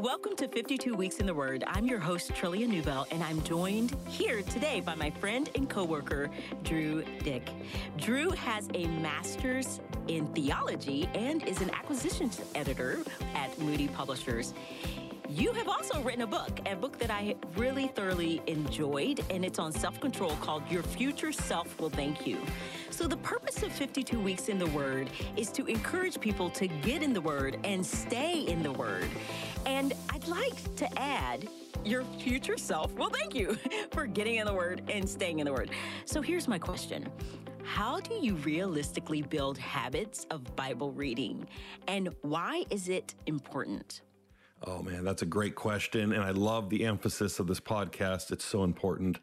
[0.00, 1.62] Welcome to 52 Weeks in the Word.
[1.66, 6.30] I'm your host, Trillia Newbell, and I'm joined here today by my friend and coworker,
[6.62, 7.46] Drew Dyck.
[7.98, 9.78] Drew has a master's
[10.08, 13.00] in theology and is an acquisitions editor
[13.34, 14.54] at Moody Publishers.
[15.32, 19.60] You have also written a book, a book that I really thoroughly enjoyed, and it's
[19.60, 22.38] on self control called Your Future Self Will Thank You.
[22.90, 27.04] So, the purpose of 52 Weeks in the Word is to encourage people to get
[27.04, 29.08] in the Word and stay in the Word.
[29.66, 31.48] And I'd like to add,
[31.84, 33.56] your future self will thank you
[33.92, 35.70] for getting in the word and staying in the word
[36.04, 37.08] so here's my question
[37.64, 41.48] how do you realistically build habits of bible reading
[41.88, 44.02] and why is it important
[44.62, 46.12] Oh man, that's a great question.
[46.12, 48.30] And I love the emphasis of this podcast.
[48.30, 49.18] It's so important.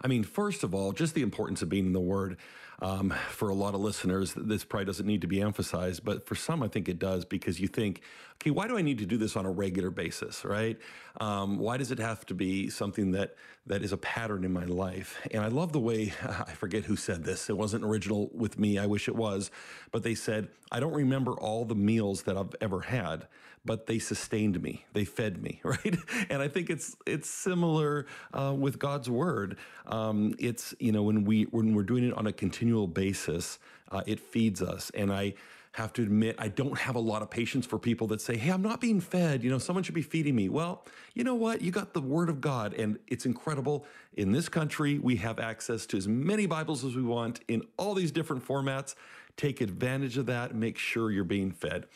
[0.00, 2.38] I mean, first of all, just the importance of being in the Word.
[2.80, 6.36] Um, for a lot of listeners, this probably doesn't need to be emphasized, but for
[6.36, 8.02] some, I think it does because you think,
[8.34, 10.78] okay, why do I need to do this on a regular basis, right?
[11.20, 13.34] Um, why does it have to be something that
[13.66, 15.18] that is a pattern in my life?
[15.32, 17.50] And I love the way I forget who said this.
[17.50, 18.78] It wasn't original with me.
[18.78, 19.50] I wish it was,
[19.90, 23.26] but they said, I don't remember all the meals that I've ever had,
[23.64, 24.84] but they sustained me.
[24.92, 25.96] They fed me, right?
[26.30, 29.56] And I think it's it's similar uh, with God's word.
[29.86, 33.58] Um, it's you know when we when we're doing it on a continuous continual basis,
[33.90, 34.90] uh, it feeds us.
[34.94, 35.32] And I
[35.72, 38.50] have to admit, I don't have a lot of patience for people that say, Hey,
[38.50, 39.42] I'm not being fed.
[39.42, 40.50] You know, someone should be feeding me.
[40.50, 41.62] Well, you know what?
[41.62, 43.86] You got the word of God, and it's incredible.
[44.18, 47.94] In this country, we have access to as many Bibles as we want in all
[47.94, 48.94] these different formats.
[49.38, 50.54] Take advantage of that.
[50.54, 51.86] Make sure you're being fed.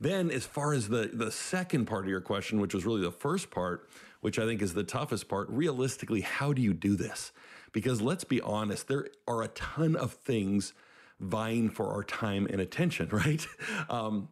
[0.00, 3.12] Then, as far as the, the second part of your question, which was really the
[3.12, 3.88] first part,
[4.22, 7.30] which I think is the toughest part, realistically, how do you do this?
[7.72, 10.72] Because let's be honest, there are a ton of things
[11.20, 13.46] vying for our time and attention, right?
[13.88, 14.28] Um,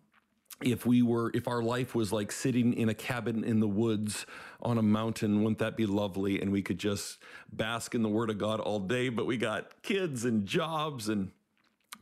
[0.63, 4.25] if we were if our life was like sitting in a cabin in the woods
[4.63, 7.19] on a mountain wouldn't that be lovely and we could just
[7.53, 11.33] bask in the word of god all day but we got kids and jobs and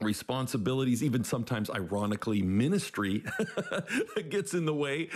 [0.01, 3.25] responsibilities even sometimes ironically ministry
[4.29, 5.09] gets in the way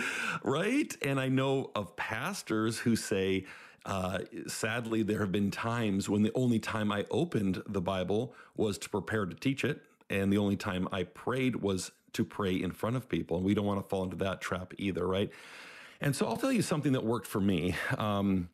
[0.43, 3.45] right and i know of pastors who say
[3.87, 8.77] uh, sadly, there have been times when the only time I opened the Bible was
[8.79, 12.71] to prepare to teach it, and the only time I prayed was to pray in
[12.71, 13.37] front of people.
[13.37, 15.31] And we don't want to fall into that trap either, right?
[16.01, 17.75] And so I'll tell you something that worked for me.
[17.97, 18.49] Um,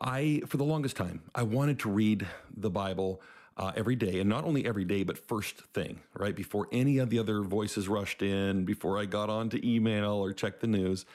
[0.00, 3.22] I, for the longest time, I wanted to read the Bible
[3.56, 7.10] uh, every day, and not only every day, but first thing, right before any of
[7.10, 11.06] the other voices rushed in, before I got on to email or check the news.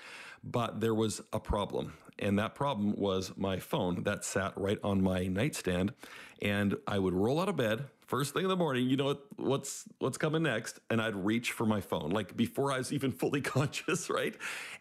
[0.43, 5.03] But there was a problem, and that problem was my phone that sat right on
[5.03, 5.93] my nightstand.
[6.41, 9.25] And I would roll out of bed, first thing in the morning, you know what,
[9.37, 13.11] what's what's coming next, and I'd reach for my phone, like before I was even
[13.21, 14.35] fully conscious, right?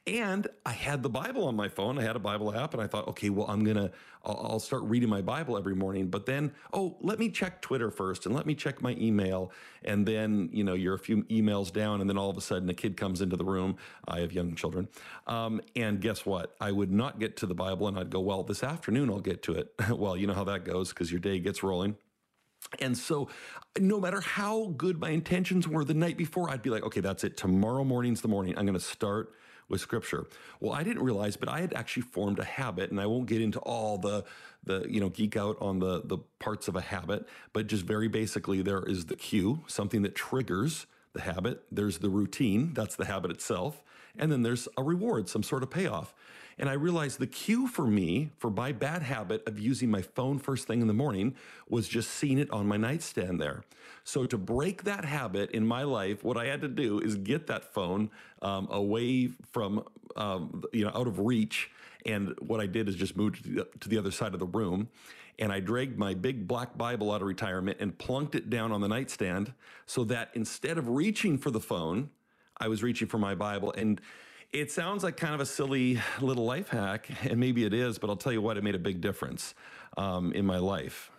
[0.06, 1.98] And I had the Bible on my phone.
[1.98, 3.91] I had a Bible app, and I thought, okay, well, I'm gonna,
[4.22, 6.09] I'll, I'll start reading my Bible every morning.
[6.09, 9.50] But then, oh, let me check Twitter first, and let me check my email,
[9.82, 12.69] and then, you know, you're a few emails down, and then all of a sudden,
[12.69, 13.78] a kid comes into the room.
[14.06, 14.88] I have young children,
[15.26, 16.54] um, and guess what?
[16.60, 19.43] I would not get to the Bible, and I'd go, well, this afternoon I'll get
[19.44, 19.72] to it.
[19.88, 21.97] well, you know how that goes because your day gets rolling.
[22.81, 23.28] And so,
[23.78, 27.25] no matter how good my intentions were the night before, I'd be like, okay, that's
[27.25, 27.37] it.
[27.37, 28.56] Tomorrow morning's the morning.
[28.56, 29.34] I'm going to start
[29.69, 30.27] with scripture.
[30.61, 33.41] Well, I didn't realize, but I had actually formed a habit, and I won't get
[33.41, 34.25] into all the
[34.65, 38.09] the you know geek out on the the parts of a habit, but just very
[38.09, 41.62] basically, there is the cue, something that triggers the habit.
[41.71, 43.83] There's the routine, that's the habit itself.
[44.19, 46.15] And then there's a reward, some sort of payoff.
[46.59, 50.39] And I realized the cue for me, for my bad habit of using my phone
[50.39, 51.35] first thing in the morning,
[51.69, 53.65] was just seeing it on my nightstand there.
[54.05, 57.47] So to break that habit in my life, what I had to do is get
[57.47, 58.11] that phone
[58.43, 59.85] um, away from,
[60.17, 61.71] um, you know, out of reach.
[62.05, 64.89] And what I did is just moved to the other side of the room
[65.39, 68.81] and I dragged my big black Bible out of retirement and plunked it down on
[68.81, 69.53] the nightstand
[69.87, 72.11] so that instead of reaching for the phone,
[72.59, 73.73] I was reaching for my Bible.
[73.77, 74.01] And
[74.53, 78.11] it sounds like kind of a silly little life hack, and maybe it is, but
[78.11, 79.55] I'll tell you what, it made a big difference
[79.97, 81.11] um, in my life.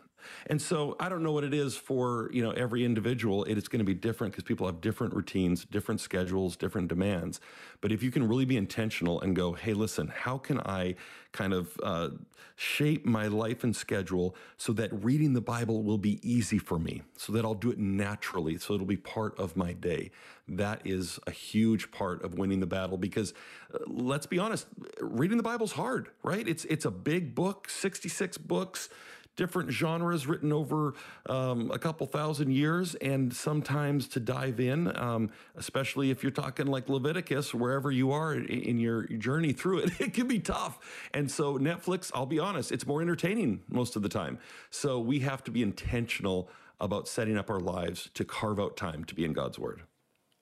[0.48, 3.44] And so I don't know what it is for, you know, every individual.
[3.46, 7.40] It is going to be different because people have different routines, different schedules, different demands.
[7.82, 10.96] But if you can really be intentional and go, hey, listen, how can I
[11.34, 12.10] kind of uh,
[12.56, 17.02] shape my life and schedule so that reading the Bible will be easy for me,
[17.18, 20.12] so that I'll do it naturally, so it'll be part of my day.
[20.48, 23.34] That is a huge part of winning the battle because
[23.74, 24.68] uh, let's be honest,
[25.02, 26.48] reading the Bible's hard, right?
[26.48, 28.90] It's it's a big book, 66 books
[29.36, 30.94] different genres written over
[31.28, 36.68] um, a couple thousand years, and sometimes to dive in, um, especially if you're talking
[36.68, 40.80] like Leviticus, wherever you are in your journey through it, it can be tough.
[41.14, 44.38] And so, Netflix, I'll be honest, it's more entertaining most of the time.
[44.70, 46.50] So, we have to be intentional
[46.80, 49.84] about setting up our lives to carve out time to be in God's Word.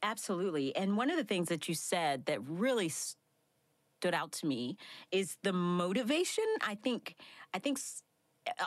[0.03, 0.75] Absolutely.
[0.75, 4.77] And one of the things that you said that really stood out to me
[5.11, 6.43] is the motivation.
[6.61, 7.15] I think,
[7.53, 7.79] I think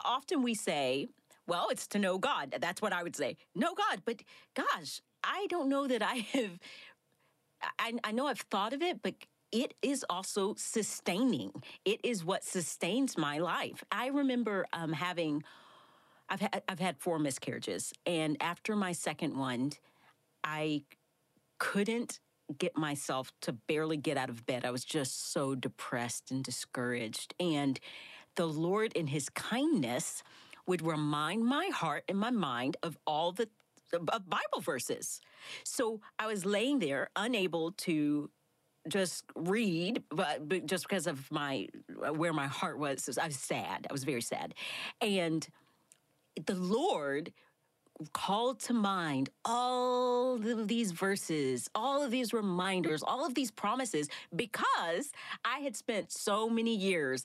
[0.05, 1.09] often we say,
[1.47, 2.57] well, it's to know God.
[2.61, 3.37] That's what I would say.
[3.55, 4.03] Know God.
[4.05, 4.23] But
[4.55, 6.59] gosh, I don't know that I have,
[7.79, 9.15] I, I know I've thought of it, but
[9.53, 11.53] it is also sustaining.
[11.85, 13.85] It is what sustains my life.
[13.93, 15.45] I remember um, having,
[16.29, 17.93] I've, ha- I've had four miscarriages.
[18.05, 19.73] And after my second one,
[20.43, 20.85] I
[21.59, 22.21] couldn't
[22.59, 24.65] get myself to barely get out of bed.
[24.65, 27.35] I was just so depressed and discouraged.
[27.39, 27.79] And
[28.37, 30.23] the Lord, in His kindness,
[30.67, 33.49] would remind my heart and my mind of all the
[33.93, 35.21] of Bible verses.
[35.63, 38.31] So I was laying there, unable to
[38.89, 41.69] just read, but, but just because of my
[42.13, 43.87] where my heart was, I was sad.
[43.89, 44.55] I was very sad,
[45.01, 45.47] and
[46.47, 47.33] the Lord
[48.13, 54.09] called to mind all of these verses, all of these reminders, all of these promises
[54.35, 55.13] because
[55.45, 57.25] I had spent so many years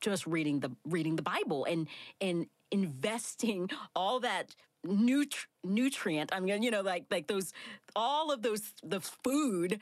[0.00, 1.88] just reading the reading the Bible and
[2.20, 4.54] and investing all that
[4.86, 6.32] nutri- nutrient.
[6.34, 7.52] I mean, you know, like like those
[7.94, 9.80] all of those the food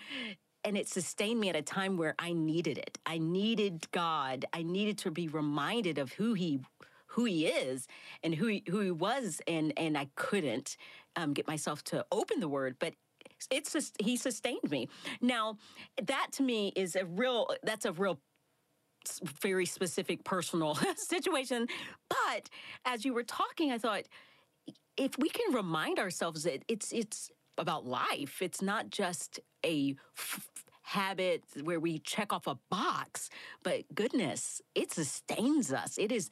[0.65, 2.99] and it sustained me at a time where I needed it.
[3.05, 4.47] I needed God.
[4.53, 6.61] I needed to be reminded of who he
[7.09, 7.87] who he is
[8.25, 10.77] and who he, who he was, and and I couldn't
[11.17, 12.95] um, get myself to open the word, but
[13.51, 14.89] it's just he sustained me.
[15.21, 15.59] Now,
[16.03, 18.21] that to me is a real that's a real
[19.41, 21.67] very specific personal situation.
[22.09, 22.49] But
[22.85, 24.05] as you were talking, I thought
[24.97, 30.49] if we can remind ourselves that it's it's about life, it's not just a f-
[30.83, 33.31] habit where we check off a box,
[33.63, 35.97] but goodness, it sustains us.
[35.99, 36.31] It is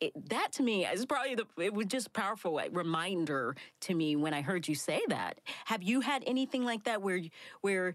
[0.00, 4.34] it, that to me is probably the it was just powerful reminder to me when
[4.34, 5.40] I heard you say that.
[5.66, 7.20] Have you had anything like that where
[7.60, 7.94] where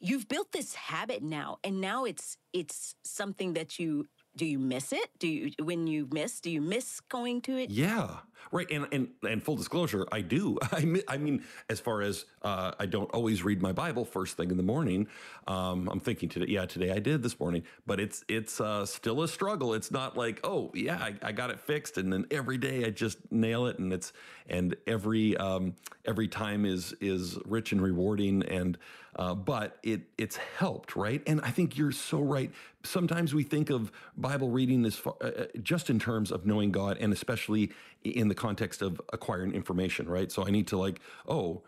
[0.00, 4.06] you've built this habit now and now it's it's something that you
[4.40, 5.10] do you miss it?
[5.18, 6.40] Do you when you miss?
[6.40, 7.68] Do you miss going to it?
[7.68, 8.20] Yeah,
[8.50, 8.66] right.
[8.70, 10.58] And and and full disclosure, I do.
[10.72, 14.50] I I mean, as far as uh, I don't always read my Bible first thing
[14.50, 15.08] in the morning.
[15.46, 16.46] Um, I'm thinking today.
[16.48, 19.74] Yeah, today I did this morning, but it's it's uh, still a struggle.
[19.74, 22.90] It's not like oh yeah, I, I, got it fixed, and then every day I
[22.90, 24.14] just nail it, and it's
[24.48, 25.74] and every um,
[26.06, 28.78] every time is is rich and rewarding and.
[29.16, 31.20] Uh, but it it's helped, right?
[31.26, 32.52] And I think you're so right.
[32.82, 36.70] Sometimes we think of Bible reading as far, uh, uh, just in terms of knowing
[36.70, 37.72] God, and especially
[38.02, 40.32] in the context of acquiring information, right?
[40.32, 41.62] So I need to like, oh,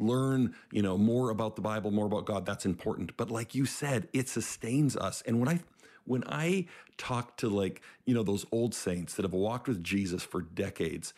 [0.00, 2.46] learn, you know, more about the Bible, more about God.
[2.46, 3.16] That's important.
[3.16, 5.22] But like you said, it sustains us.
[5.26, 5.60] And when I
[6.06, 6.66] when I
[6.98, 11.14] talk to like, you know, those old saints that have walked with Jesus for decades,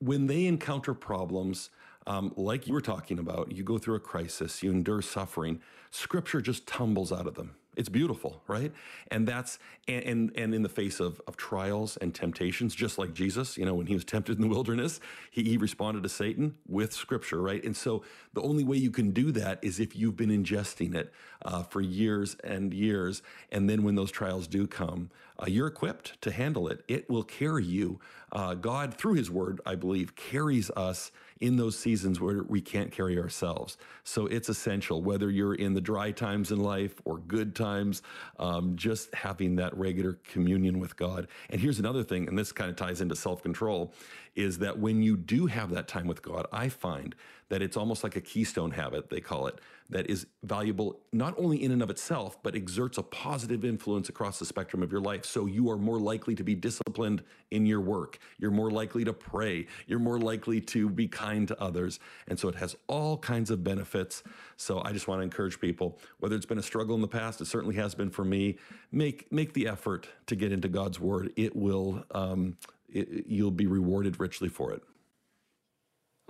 [0.00, 1.70] when they encounter problems,
[2.06, 5.60] um, like you were talking about, you go through a crisis, you endure suffering,
[5.90, 7.54] scripture just tumbles out of them.
[7.76, 8.72] It's beautiful, right?
[9.08, 13.14] And that's and and, and in the face of, of trials and temptations, just like
[13.14, 15.00] Jesus, you know, when he was tempted in the wilderness,
[15.30, 17.62] he, he responded to Satan with scripture, right?
[17.64, 21.12] And so the only way you can do that is if you've been ingesting it
[21.44, 26.20] uh, for years and years, and then when those trials do come, uh, you're equipped
[26.22, 26.84] to handle it.
[26.88, 28.00] It will carry you.
[28.32, 31.10] Uh, God, through His Word, I believe, carries us
[31.40, 33.76] in those seasons where we can't carry ourselves.
[34.04, 38.02] So it's essential, whether you're in the dry times in life or good times,
[38.38, 41.28] um, just having that regular communion with God.
[41.50, 43.92] And here's another thing, and this kind of ties into self control,
[44.34, 47.14] is that when you do have that time with God, I find
[47.48, 49.60] that it's almost like a keystone habit, they call it,
[49.90, 54.38] that is valuable not only in and of itself, but exerts a positive influence across
[54.38, 55.24] the spectrum of your life.
[55.24, 58.18] So you are more likely to be disciplined in your work.
[58.38, 59.66] You're more likely to pray.
[59.86, 62.00] You're more likely to be kind to others.
[62.28, 64.22] And so it has all kinds of benefits.
[64.56, 67.40] So I just want to encourage people, whether it's been a struggle in the past,
[67.40, 68.56] it certainly has been for me,
[68.90, 71.30] make, make the effort to get into God's word.
[71.36, 72.56] It will, um,
[72.88, 74.82] it, you'll be rewarded richly for it.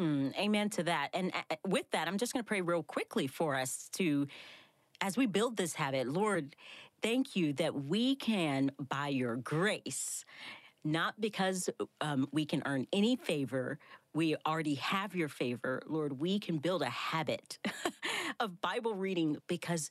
[0.01, 1.11] Mm, amen to that.
[1.15, 1.33] And
[1.67, 4.27] with that, I'm just going to pray real quickly for us to,
[5.01, 6.57] as we build this habit, Lord,
[7.03, 10.25] thank you that we can, by your grace,
[10.85, 11.71] not because
[12.01, 13.79] um, we can earn any favor,
[14.15, 17.59] we already have your favor, Lord, we can build a habit
[18.41, 19.91] of Bible reading because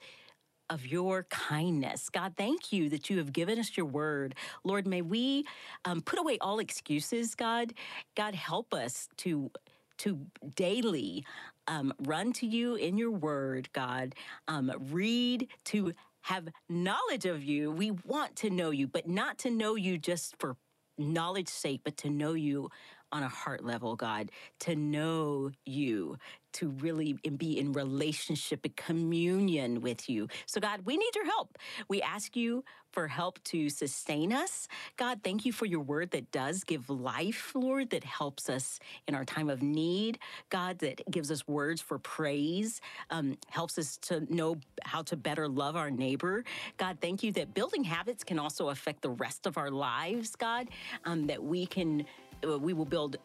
[0.69, 2.09] of your kindness.
[2.09, 4.35] God, thank you that you have given us your word.
[4.63, 5.45] Lord, may we
[5.85, 7.73] um, put away all excuses, God.
[8.15, 9.51] God, help us to
[9.99, 11.25] to daily
[11.67, 14.15] um, run to you in your word, God.
[14.47, 17.71] Um, read to have knowledge of you.
[17.71, 20.55] We want to know you, but not to know you just for
[20.97, 22.69] knowledge sake, but to know you
[23.13, 26.17] on a heart level, God, to know you,
[26.53, 30.27] to really be in relationship and communion with you.
[30.47, 31.57] So, God, we need your help.
[31.87, 34.67] We ask you for help to sustain us.
[34.97, 39.15] God, thank you for your word that does give life, Lord, that helps us in
[39.15, 40.19] our time of need.
[40.49, 45.47] God, that gives us words for praise, um, helps us to know how to better
[45.47, 46.43] love our neighbor.
[46.77, 50.69] God, thank you that building habits can also affect the rest of our lives, God,
[51.05, 52.05] um, that we can
[52.43, 53.17] we will build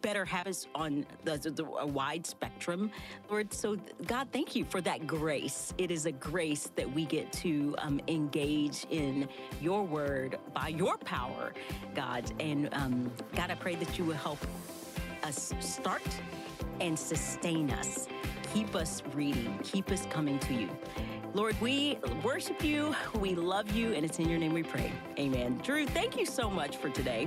[0.00, 2.90] better habits on the, the, a wide spectrum,
[3.30, 3.52] Lord.
[3.52, 3.76] So,
[4.06, 5.72] God, thank you for that grace.
[5.78, 9.28] It is a grace that we get to um, engage in
[9.60, 11.52] your word by your power,
[11.94, 12.30] God.
[12.40, 14.38] And um, God, I pray that you will help
[15.22, 16.02] us start
[16.80, 18.08] and sustain us.
[18.52, 20.68] Keep us reading, keep us coming to you.
[21.34, 24.92] Lord, we worship you, we love you, and it's in your name we pray.
[25.18, 25.58] Amen.
[25.62, 27.26] Drew, thank you so much for today.